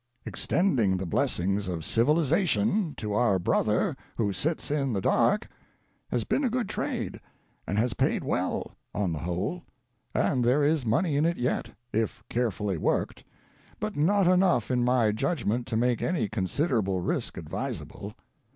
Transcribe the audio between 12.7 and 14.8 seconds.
worked— but not enough,